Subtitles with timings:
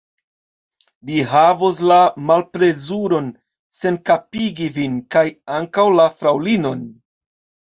[1.09, 1.97] Li havos la
[2.31, 3.27] malplezuron
[3.81, 5.25] senkapigi vin, kaj
[5.59, 6.83] ankaŭ la fraŭlinon.